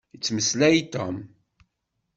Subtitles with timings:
[0.13, 1.15] Yettmeslay Tom.